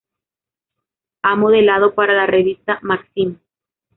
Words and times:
Ha 1.21 1.35
modelado 1.35 1.93
para 1.93 2.15
la 2.15 2.25
revista 2.25 2.79
"Maxim". 2.81 3.37